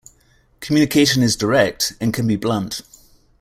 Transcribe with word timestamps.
Communication 0.61 1.21
is 1.21 1.35
direct, 1.35 1.93
and 2.01 2.11
can 2.11 2.25
be 2.25 2.35
blunt. 2.35 2.81